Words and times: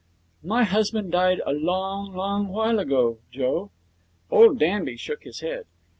'My 0.43 0.63
husband 0.63 1.11
died 1.11 1.41
a 1.45 1.53
long, 1.53 2.15
long 2.15 2.47
while 2.47 2.79
ago, 2.79 3.19
Joe.' 3.31 3.69
Old 4.31 4.57
Danby 4.57 4.97
shook 4.97 5.21
his 5.25 5.41
head. 5.41 5.67